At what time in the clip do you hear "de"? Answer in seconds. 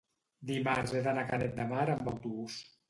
1.61-1.71